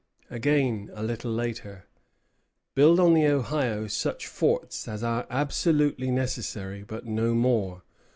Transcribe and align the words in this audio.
Again, 0.31 0.89
a 0.95 1.03
little 1.03 1.31
later: 1.31 1.85
"Build 2.73 2.99
on 2.99 3.13
the 3.13 3.27
Ohio 3.27 3.85
such 3.85 4.25
forts 4.25 4.87
as 4.87 5.03
are 5.03 5.27
absolutely 5.29 6.09
necessary, 6.09 6.81
but 6.81 7.05
no 7.05 7.35
more. 7.35 7.83